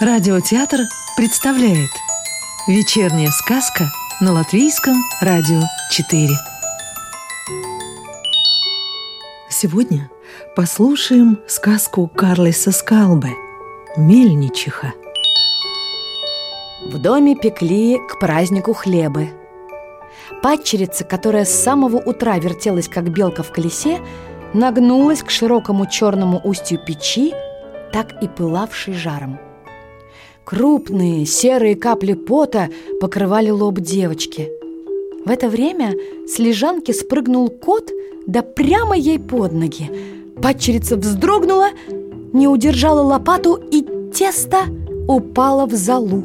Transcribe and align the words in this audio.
Радиотеатр 0.00 0.82
представляет 1.16 1.90
Вечерняя 2.68 3.30
сказка 3.30 3.86
на 4.20 4.32
Латвийском 4.32 4.94
радио 5.20 5.60
4 5.90 6.28
Сегодня 9.48 10.08
послушаем 10.54 11.40
сказку 11.48 12.06
Карлиса 12.06 12.70
Скалбе 12.70 13.30
«Мельничиха» 13.96 14.92
В 16.86 17.02
доме 17.02 17.34
пекли 17.34 17.98
к 18.08 18.20
празднику 18.20 18.74
хлебы. 18.74 19.30
Падчерица, 20.44 21.02
которая 21.02 21.44
с 21.44 21.50
самого 21.50 21.96
утра 21.96 22.38
вертелась, 22.38 22.86
как 22.86 23.10
белка 23.10 23.42
в 23.42 23.50
колесе, 23.50 23.98
нагнулась 24.54 25.24
к 25.24 25.30
широкому 25.30 25.86
черному 25.86 26.40
устью 26.44 26.78
печи, 26.78 27.34
так 27.92 28.22
и 28.22 28.28
пылавшей 28.28 28.94
жаром. 28.94 29.40
Крупные 30.48 31.26
серые 31.26 31.76
капли 31.76 32.14
пота 32.14 32.70
покрывали 33.02 33.50
лоб 33.50 33.80
девочки. 33.80 34.48
В 35.26 35.28
это 35.28 35.50
время 35.50 35.92
с 36.26 36.38
лежанки 36.38 36.90
спрыгнул 36.92 37.50
кот, 37.50 37.90
да 38.26 38.40
прямо 38.40 38.96
ей 38.96 39.18
под 39.18 39.52
ноги. 39.52 39.90
Падчерица 40.40 40.96
вздрогнула, 40.96 41.66
не 42.32 42.48
удержала 42.48 43.02
лопату, 43.02 43.56
и 43.56 43.86
тесто 44.14 44.60
упало 45.06 45.66
в 45.66 45.74
залу. 45.74 46.24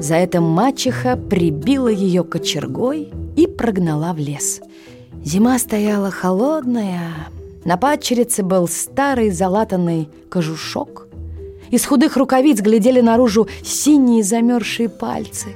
За 0.00 0.16
это 0.16 0.40
мачеха 0.40 1.16
прибила 1.16 1.86
ее 1.86 2.24
кочергой 2.24 3.12
и 3.36 3.46
прогнала 3.46 4.12
в 4.12 4.18
лес. 4.18 4.60
Зима 5.24 5.56
стояла 5.60 6.10
холодная, 6.10 7.12
на 7.64 7.76
падчерице 7.76 8.42
был 8.42 8.66
старый 8.66 9.30
залатанный 9.30 10.08
кожушок– 10.28 11.04
из 11.70 11.84
худых 11.84 12.16
рукавиц 12.16 12.60
глядели 12.60 13.00
наружу 13.00 13.48
синие 13.62 14.22
замерзшие 14.22 14.88
пальцы. 14.88 15.48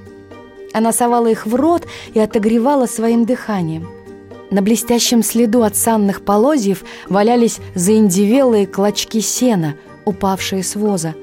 Она 0.72 0.92
совала 0.92 1.26
их 1.26 1.46
в 1.46 1.54
рот 1.54 1.86
и 2.14 2.18
отогревала 2.18 2.86
своим 2.86 3.24
дыханием. 3.24 3.88
На 4.50 4.62
блестящем 4.62 5.22
следу 5.22 5.62
от 5.62 5.76
санных 5.76 6.22
полозьев 6.22 6.84
валялись 7.08 7.58
заиндивелые 7.74 8.66
клочки 8.66 9.20
сена, 9.20 9.76
упавшие 10.04 10.62
с 10.62 10.76
воза. 10.76 11.14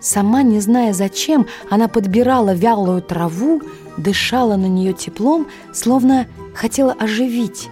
Сама, 0.00 0.42
не 0.42 0.60
зная 0.60 0.92
зачем, 0.92 1.46
она 1.70 1.88
подбирала 1.88 2.54
вялую 2.54 3.00
траву, 3.02 3.62
дышала 3.96 4.56
на 4.56 4.66
нее 4.66 4.92
теплом, 4.92 5.46
словно 5.72 6.26
хотела 6.54 6.92
оживить. 6.92 7.68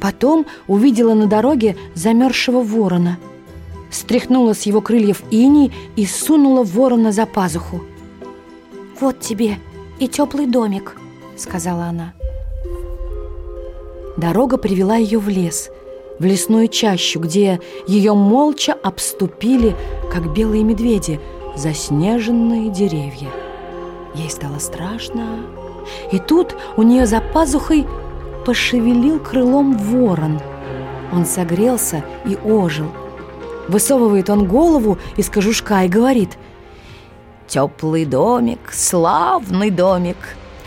Потом 0.00 0.46
увидела 0.66 1.14
на 1.14 1.26
дороге 1.26 1.76
замерзшего 1.94 2.60
ворона– 2.60 3.18
стряхнула 3.90 4.54
с 4.54 4.62
его 4.62 4.80
крыльев 4.80 5.22
иней 5.30 5.72
и 5.96 6.06
сунула 6.06 6.62
ворона 6.62 7.12
за 7.12 7.26
пазуху. 7.26 7.80
«Вот 9.00 9.20
тебе 9.20 9.58
и 9.98 10.08
теплый 10.08 10.46
домик»,— 10.46 10.96
сказала 11.36 11.84
она. 11.84 12.14
Дорога 14.16 14.58
привела 14.58 14.96
ее 14.96 15.18
в 15.18 15.28
лес, 15.28 15.70
в 16.18 16.24
лесную 16.24 16.68
чащу, 16.68 17.20
где 17.20 17.60
ее 17.86 18.14
молча 18.14 18.72
обступили, 18.72 19.76
как 20.12 20.32
белые 20.32 20.64
медведи, 20.64 21.20
заснеженные 21.56 22.70
деревья. 22.70 23.30
Ей 24.14 24.28
стало 24.28 24.58
страшно, 24.58 25.46
и 26.10 26.18
тут 26.18 26.56
у 26.76 26.82
нее 26.82 27.06
за 27.06 27.20
пазухой 27.20 27.86
пошевелил 28.44 29.20
крылом 29.20 29.78
ворон. 29.78 30.40
Он 31.12 31.24
согрелся 31.24 32.04
и 32.26 32.36
ожил— 32.36 32.86
Высовывает 33.68 34.30
он 34.30 34.48
голову 34.48 34.98
из 35.16 35.28
кожушка 35.28 35.84
и 35.84 35.88
говорит 35.88 36.38
«Теплый 37.46 38.06
домик, 38.06 38.72
славный 38.72 39.70
домик, 39.70 40.16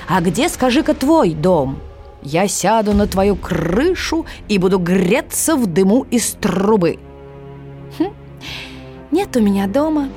а 0.07 0.21
где, 0.21 0.49
скажи-ка, 0.49 0.93
твой 0.93 1.33
дом? 1.33 1.79
Я 2.21 2.47
сяду 2.47 2.93
на 2.93 3.07
твою 3.07 3.35
крышу 3.35 4.25
и 4.47 4.59
буду 4.59 4.77
греться 4.77 5.55
в 5.55 5.65
дыму 5.65 6.05
из 6.11 6.33
трубы». 6.33 6.99
Хм, 7.97 8.13
«Нет 9.09 9.35
у 9.35 9.41
меня 9.41 9.67
дома, 9.67 10.09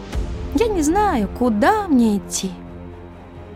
я 0.55 0.69
не 0.69 0.83
знаю, 0.83 1.29
куда 1.39 1.89
мне 1.89 2.19
идти». 2.19 2.51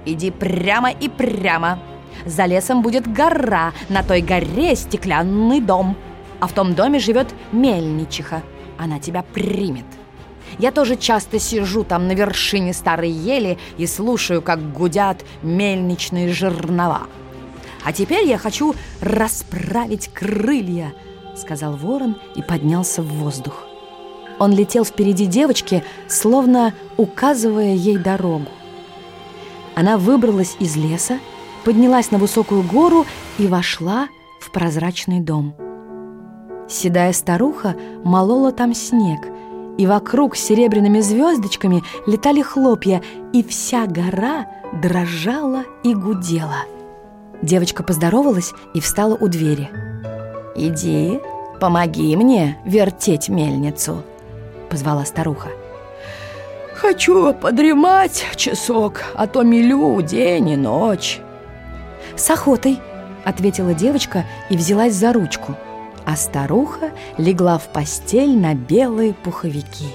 «Иди 0.06 0.30
прямо 0.30 0.90
и 0.90 1.08
прямо. 1.08 1.80
За 2.24 2.46
лесом 2.46 2.80
будет 2.80 3.10
гора, 3.12 3.72
на 3.90 4.02
той 4.02 4.22
горе 4.22 4.74
стеклянный 4.74 5.60
дом, 5.60 5.96
а 6.40 6.46
в 6.46 6.52
том 6.54 6.74
доме 6.74 6.98
живет 6.98 7.28
мельничиха» 7.52 8.42
она 8.78 8.98
тебя 8.98 9.22
примет. 9.22 9.84
Я 10.58 10.72
тоже 10.72 10.96
часто 10.96 11.38
сижу 11.38 11.84
там 11.84 12.08
на 12.08 12.12
вершине 12.12 12.72
старой 12.72 13.10
ели 13.10 13.58
и 13.76 13.86
слушаю, 13.86 14.40
как 14.40 14.72
гудят 14.72 15.24
мельничные 15.42 16.32
жернова. 16.32 17.02
А 17.84 17.92
теперь 17.92 18.26
я 18.26 18.38
хочу 18.38 18.74
расправить 19.00 20.08
крылья, 20.08 20.94
сказал 21.36 21.76
ворон 21.76 22.16
и 22.34 22.42
поднялся 22.42 23.02
в 23.02 23.06
воздух. 23.06 23.64
Он 24.38 24.52
летел 24.52 24.84
впереди 24.84 25.26
девочки, 25.26 25.84
словно 26.06 26.72
указывая 26.96 27.74
ей 27.74 27.98
дорогу. 27.98 28.48
Она 29.74 29.96
выбралась 29.98 30.56
из 30.58 30.76
леса, 30.76 31.18
поднялась 31.64 32.10
на 32.10 32.18
высокую 32.18 32.62
гору 32.62 33.06
и 33.38 33.46
вошла 33.46 34.08
в 34.40 34.50
прозрачный 34.50 35.20
дом. 35.20 35.67
Седая 36.68 37.14
старуха 37.14 37.74
молола 38.04 38.52
там 38.52 38.74
снег, 38.74 39.20
и 39.78 39.86
вокруг 39.86 40.36
серебряными 40.36 41.00
звездочками 41.00 41.82
летали 42.06 42.42
хлопья, 42.42 43.02
и 43.32 43.42
вся 43.42 43.86
гора 43.86 44.46
дрожала 44.82 45.64
и 45.82 45.94
гудела. 45.94 46.66
Девочка 47.40 47.82
поздоровалась 47.82 48.52
и 48.74 48.80
встала 48.80 49.16
у 49.18 49.28
двери. 49.28 49.70
«Иди, 50.56 51.20
помоги 51.58 52.14
мне 52.16 52.58
вертеть 52.66 53.28
мельницу»,— 53.28 54.02
позвала 54.70 55.06
старуха. 55.06 55.48
«Хочу 56.74 57.32
подремать 57.32 58.26
часок, 58.36 59.04
а 59.14 59.26
то 59.26 59.42
милю 59.42 60.02
день 60.02 60.50
и 60.50 60.56
ночь». 60.56 61.20
«С 62.14 62.28
охотой»,— 62.30 62.78
ответила 63.24 63.72
девочка 63.72 64.24
и 64.50 64.56
взялась 64.56 64.94
за 64.94 65.12
ручку— 65.12 65.54
а 66.08 66.16
старуха 66.16 66.92
легла 67.18 67.58
в 67.58 67.68
постель 67.68 68.34
на 68.34 68.54
белые 68.54 69.12
пуховики. 69.12 69.88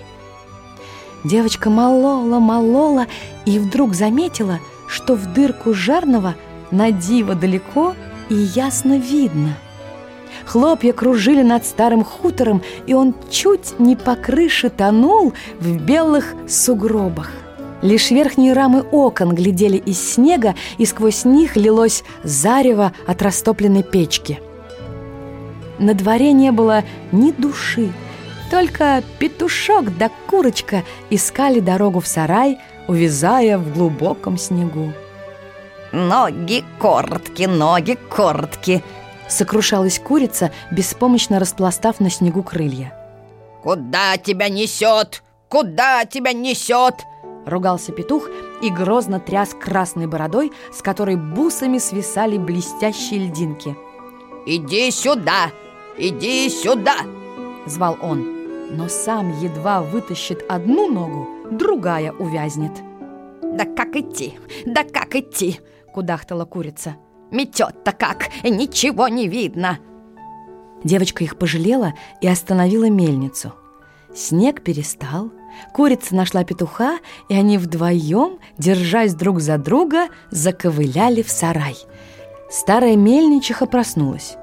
Девочка 1.24 1.72
молола, 1.72 2.38
молола 2.38 3.08
и 3.48 3.58
вдруг 3.58 3.96
заметила, 3.96 4.60
что 4.88 5.16
в 5.16 5.34
дырку 5.34 5.74
жарного 5.74 6.36
на 6.70 6.92
диво 6.92 7.34
далеко 7.34 7.96
и 8.30 8.36
ясно 8.36 9.00
видно. 9.00 9.58
Хлопья 10.46 10.94
кружили 10.94 11.42
над 11.42 11.66
старым 11.66 12.04
хутором, 12.04 12.62
и 12.86 12.94
он 12.94 13.16
чуть 13.32 13.80
не 13.80 13.96
по 13.96 14.16
крыше 14.16 14.70
тонул 14.70 15.34
в 15.60 15.78
белых 15.84 16.36
сугробах. 16.48 17.32
Лишь 17.82 18.12
верхние 18.12 18.54
рамы 18.54 18.82
окон 18.82 19.34
глядели 19.34 19.78
из 19.78 20.14
снега, 20.14 20.54
и 20.78 20.86
сквозь 20.86 21.26
них 21.26 21.56
лилось 21.56 22.04
зарево 22.24 22.94
от 23.08 23.24
растопленной 23.24 23.82
печки– 23.82 24.40
на 25.84 25.94
дворе 25.94 26.32
не 26.32 26.52
было 26.52 26.84
ни 27.12 27.32
души, 27.32 27.92
только 28.50 29.04
петушок 29.20 29.98
да 29.98 30.10
курочка 30.30 30.84
искали 31.10 31.60
дорогу 31.60 32.00
в 32.00 32.08
сарай, 32.08 32.60
увязая 32.88 33.58
в 33.58 33.74
глубоком 33.74 34.38
снегу. 34.38 34.94
«Ноги 35.92 36.64
короткие, 36.80 37.48
ноги 37.48 37.98
короткие!» 38.10 38.84
Сокрушалась 39.28 40.00
курица, 40.00 40.52
беспомощно 40.72 41.40
распластав 41.40 42.00
на 42.00 42.10
снегу 42.10 42.44
крылья. 42.44 42.96
«Куда 43.64 44.18
тебя 44.18 44.50
несет? 44.50 45.24
Куда 45.50 46.06
тебя 46.06 46.34
несет?» 46.34 46.96
Ругался 47.46 47.92
петух 47.92 48.30
и 48.62 48.70
грозно 48.70 49.20
тряс 49.20 49.50
красной 49.54 50.08
бородой, 50.08 50.52
с 50.72 50.82
которой 50.82 51.16
бусами 51.16 51.78
свисали 51.78 52.38
блестящие 52.38 53.28
льдинки. 53.28 53.76
«Иди 54.46 54.92
сюда! 54.92 55.52
«Иди 55.98 56.50
сюда!»– 56.50 56.98
звал 57.66 57.98
он. 58.02 58.26
Но 58.72 58.88
сам 58.88 59.40
едва 59.40 59.82
вытащит 59.82 60.44
одну 60.50 60.90
ногу, 60.90 61.28
другая 61.52 62.12
увязнет. 62.14 62.72
«Да 63.42 63.66
как 63.66 63.96
идти? 63.96 64.40
Да 64.66 64.84
как 64.84 65.16
идти?»– 65.16 65.60
кудахтала 65.94 66.46
курица. 66.46 66.96
«Метет-то 67.30 67.92
как! 67.92 68.30
Ничего 68.44 69.08
не 69.08 69.28
видно!» 69.28 69.78
Девочка 70.84 71.24
их 71.24 71.38
пожалела 71.38 71.94
и 72.22 72.28
остановила 72.28 72.90
мельницу. 72.90 73.54
Снег 74.16 74.64
перестал, 74.64 75.32
курица 75.74 76.16
нашла 76.16 76.44
петуха, 76.44 76.98
и 77.30 77.36
они 77.36 77.58
вдвоем, 77.58 78.40
держась 78.58 79.14
друг 79.14 79.40
за 79.40 79.58
друга, 79.58 80.08
заковыляли 80.30 81.22
в 81.22 81.30
сарай. 81.30 81.78
Старая 82.50 82.96
мельничиха 82.96 83.66
проснулась. 83.66 84.38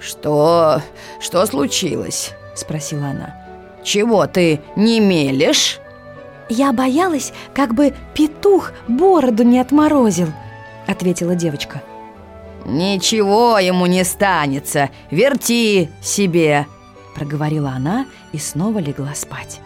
«Что... 0.00 0.82
что 1.20 1.44
случилось?»– 1.46 2.32
спросила 2.54 3.08
она. 3.08 3.36
«Чего 3.84 4.26
ты 4.26 4.60
не 4.76 5.00
мелешь?» 5.00 5.78
Я 6.48 6.72
боялась, 6.72 7.32
как 7.54 7.74
бы 7.74 7.94
петух 8.12 8.72
бороду 8.88 9.44
не 9.44 9.60
отморозил, 9.60 10.26
ответила 10.88 11.36
девочка. 11.36 11.80
Ничего 12.64 13.58
ему 13.58 13.86
не 13.86 14.04
станется, 14.04 14.90
верти 15.10 15.90
себе, 16.02 16.66
проговорила 17.14 17.70
она 17.70 18.06
и 18.32 18.38
снова 18.38 18.80
легла 18.80 19.14
спать. 19.14 19.60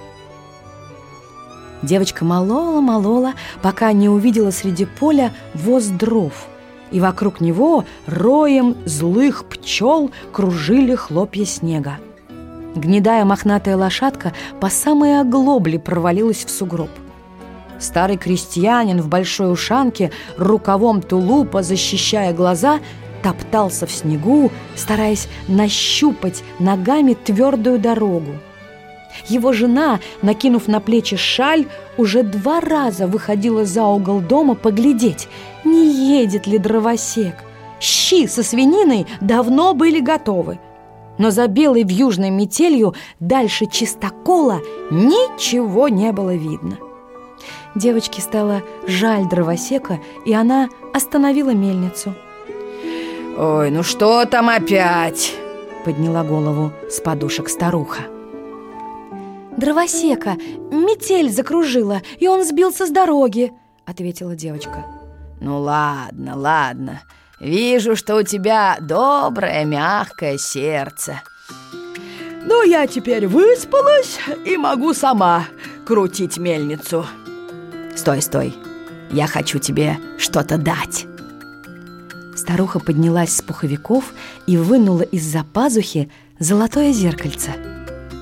Девочка 1.83 2.25
молола-молола, 2.25 3.33
пока 3.63 3.93
не 3.93 4.09
увидела 4.09 4.51
среди 4.51 4.85
поля 4.85 5.33
воз 5.55 5.87
дров, 5.87 6.47
и 6.91 7.01
вокруг 7.01 7.41
него 7.41 7.85
роем 8.07 8.77
злых 8.85 9.45
пчел 9.47 10.11
кружили 10.33 10.95
хлопья 10.95 11.45
снега. 11.45 11.99
Гнедая 12.75 13.25
мохнатая 13.25 13.77
лошадка 13.77 14.33
по 14.61 14.69
самой 14.69 15.21
оглобле 15.21 15.79
провалилась 15.79 16.45
в 16.45 16.51
сугроб. 16.51 16.91
Старый 17.79 18.17
крестьянин 18.17 19.01
в 19.01 19.09
большой 19.09 19.53
ушанке, 19.53 20.11
рукавом 20.37 21.03
тулупа, 21.03 21.63
защищая 21.63 22.33
глаза, 22.33 22.81
топтался 23.23 23.87
в 23.87 23.93
снегу, 23.93 24.51
стараясь 24.77 25.29
нащупать 25.49 26.43
ногами 26.59 27.15
твердую 27.15 27.79
дорогу. 27.79 28.33
Его 29.29 29.53
жена, 29.53 30.01
накинув 30.23 30.69
на 30.69 30.81
плечи 30.81 31.17
шаль, 31.17 31.67
уже 31.97 32.23
два 32.23 32.61
раза 32.61 33.07
выходила 33.07 33.65
за 33.65 33.85
угол 33.85 34.21
дома 34.21 34.55
поглядеть, 34.55 35.29
не 35.65 36.19
едет 36.21 36.47
ли 36.47 36.59
дровосек. 36.59 37.35
Щи 37.81 38.27
со 38.27 38.43
свининой 38.43 39.07
давно 39.21 39.75
были 39.75 40.01
готовы. 40.01 40.59
Но 41.19 41.31
за 41.31 41.47
белой 41.47 41.85
вьюжной 41.85 42.31
метелью 42.31 42.95
дальше 43.21 43.67
чистокола 43.67 44.61
ничего 44.91 45.89
не 45.89 46.13
было 46.13 46.35
видно. 46.35 46.79
Девочке 47.75 48.21
стало 48.21 48.63
жаль 48.87 49.29
дровосека, 49.29 50.01
и 50.25 50.33
она 50.33 50.69
остановила 50.93 51.51
мельницу. 51.51 52.15
«Ой, 53.37 53.71
ну 53.71 53.83
что 53.83 54.25
там 54.27 54.49
опять?» 54.49 55.35
Подняла 55.85 56.23
голову 56.23 56.73
с 56.89 57.01
подушек 57.01 57.49
старуха. 57.49 58.14
«Дровосека! 59.65 60.37
Метель 60.71 61.31
закружила, 61.31 62.03
и 62.19 62.29
он 62.29 62.45
сбился 62.45 62.87
с 62.87 62.91
дороги!» 62.91 63.51
Ответила 63.87 64.37
девочка. 64.37 64.85
«Ну 65.41 65.59
ладно, 65.59 66.37
ладно. 66.37 67.03
Вижу, 67.41 67.97
что 67.97 68.17
у 68.17 68.23
тебя 68.23 68.77
доброе, 68.79 69.65
мягкое 69.65 70.37
сердце». 70.37 71.23
«Ну, 72.45 72.63
я 72.63 72.87
теперь 72.87 73.27
выспалась 73.27 74.19
и 74.45 74.59
могу 74.59 74.93
сама 74.93 75.47
крутить 75.87 76.37
мельницу». 76.37 77.07
«Стой, 77.97 78.21
стой. 78.21 78.55
Я 79.11 79.27
хочу 79.27 79.59
тебе 79.59 79.97
что-то 80.19 80.59
дать». 80.59 81.07
Старуха 82.37 82.81
поднялась 82.81 83.35
с 83.35 83.41
пуховиков 83.41 84.13
и 84.47 84.59
вынула 84.59 85.03
из-за 85.03 85.43
пазухи 85.43 86.13
золотое 86.39 86.93
зеркальце. 86.93 87.64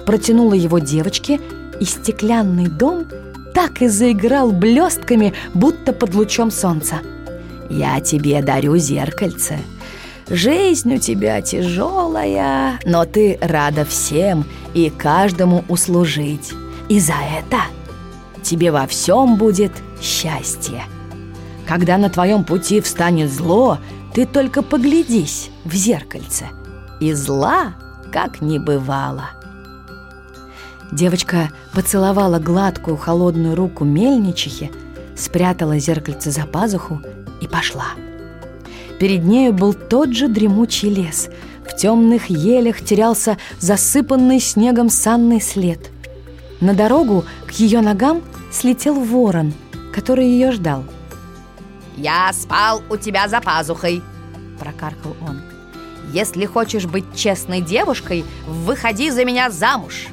Протянула 0.07 0.55
его 0.55 0.79
девочке, 0.79 1.41
и 1.81 1.85
стеклянный 1.85 2.69
дом 2.69 3.07
так 3.55 3.83
и 3.83 3.89
заиграл 3.89 4.53
блестками, 4.53 5.35
будто 5.55 5.93
под 5.93 6.15
лучом 6.15 6.51
солнца. 6.51 7.01
«Я 7.69 8.01
тебе 8.01 8.43
дарю 8.43 8.77
зеркальце. 8.77 9.59
Жизнь 10.29 10.95
у 10.95 10.99
тебя 10.99 11.41
тяжелая, 11.43 12.79
но 12.85 13.05
ты 13.05 13.39
рада 13.41 13.85
всем 13.85 14.45
и 14.75 14.91
каждому 14.91 15.65
услужить. 15.69 16.53
И 16.89 17.01
за 17.01 17.15
это 17.39 17.63
тебе 18.43 18.71
во 18.71 18.87
всем 18.87 19.37
будет 19.37 19.73
счастье. 20.01 20.85
Когда 21.67 21.99
на 21.99 22.11
твоем 22.11 22.45
пути 22.45 22.81
встанет 22.81 23.33
зло, 23.33 23.79
ты 24.15 24.27
только 24.27 24.63
поглядись 24.63 25.51
в 25.65 25.75
зеркальце, 25.75 26.47
и 27.01 27.13
зла 27.13 27.75
как 28.13 28.41
не 28.41 28.59
бывало». 28.59 29.42
Девочка 30.93 31.51
поцеловала 31.73 32.39
гладкую 32.39 32.99
холодную 32.99 33.57
руку 33.57 33.83
мельничихи, 33.85 34.71
спрятала 35.17 35.79
зеркальце 35.79 36.31
за 36.31 36.47
пазуху 36.47 37.01
и 37.41 37.49
пошла. 37.49 37.87
Перед 39.01 39.25
нею 39.25 39.55
был 39.55 39.73
тот 39.73 40.13
же 40.13 40.29
дремучий 40.29 40.91
лес. 40.91 41.31
В 41.67 41.75
темных 41.75 42.27
елях 42.27 42.83
терялся 42.83 43.39
засыпанный 43.59 44.39
снегом 44.39 44.91
санный 44.91 45.41
след. 45.41 45.91
На 46.61 46.75
дорогу 46.75 47.25
к 47.47 47.53
ее 47.53 47.81
ногам 47.81 48.23
слетел 48.53 49.01
ворон, 49.01 49.55
который 49.95 50.27
ее 50.27 50.53
ждал. 50.53 50.85
«Я 51.97 52.31
спал 52.35 52.83
у 52.91 52.99
тебя 52.99 53.29
за 53.29 53.41
пазухой»,— 53.41 54.03
прокаркал 54.61 55.17
он. 55.27 55.41
«Если 56.13 56.45
хочешь 56.45 56.85
быть 56.85 57.05
честной 57.15 57.63
девушкой, 57.63 58.27
выходи 58.47 59.11
за 59.11 59.25
меня 59.25 59.49
замуж!» 59.49 60.09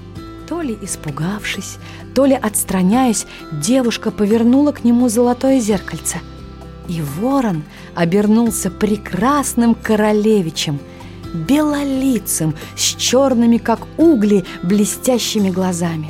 То 0.49 0.61
ли 0.61 0.75
испугавшись, 0.81 1.77
то 2.15 2.25
ли 2.25 2.33
отстраняясь, 2.33 3.27
девушка 3.51 4.09
повернула 4.09 4.71
к 4.71 4.83
нему 4.83 5.07
золотое 5.07 5.59
зеркальце. 5.59 6.17
И 6.87 7.03
ворон 7.03 7.61
обернулся 7.93 8.71
прекрасным 8.71 9.75
королевичем, 9.75 10.79
белолицым, 11.47 12.55
с 12.75 12.95
черными, 12.95 13.57
как 13.57 13.81
угли, 13.97 14.43
блестящими 14.63 15.51
глазами. 15.51 16.07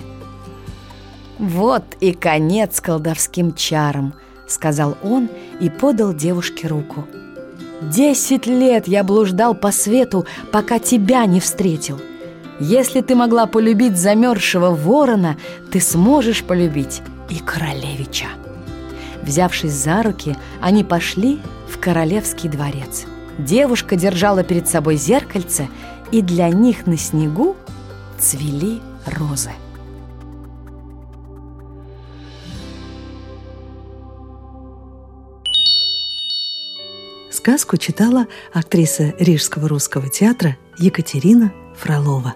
«Вот 1.37 1.83
и 1.99 2.13
конец 2.13 2.79
колдовским 2.79 3.53
чарам»,— 3.53 4.13
сказал 4.47 4.97
он 5.03 5.27
и 5.59 5.69
подал 5.69 6.13
девушке 6.13 6.67
руку. 6.67 7.05
«Десять 7.81 8.47
лет 8.47 8.87
я 8.87 9.03
блуждал 9.03 9.53
по 9.53 9.73
свету, 9.73 10.25
пока 10.53 10.79
тебя 10.79 11.25
не 11.25 11.41
встретил. 11.41 11.99
Если 12.59 12.99
ты 12.99 13.15
могла 13.15 13.45
полюбить 13.45 13.97
замерзшего 13.97 14.71
ворона, 14.71 15.37
ты 15.71 15.79
сможешь 15.79 16.43
полюбить 16.43 17.01
и 17.29 17.39
королевича. 17.39 18.27
Взявшись 19.21 19.71
за 19.71 20.03
руки, 20.03 20.35
они 20.59 20.83
пошли 20.83 21.39
в 21.69 21.79
королевский 21.79 22.49
дворец. 22.49 23.05
Девушка 23.37 23.95
держала 23.95 24.43
перед 24.43 24.67
собой 24.67 24.97
зеркальце, 24.97 25.69
и 26.11 26.21
для 26.21 26.49
них 26.49 26.85
на 26.85 26.97
снегу 26.97 27.55
цвели 28.17 28.81
розы. 29.05 29.51
Сказку 37.31 37.77
читала 37.77 38.27
актриса 38.53 39.13
Рижского 39.17 39.69
русского 39.69 40.09
театра 40.09 40.57
Екатерина 40.77 41.53
Фролова. 41.77 42.35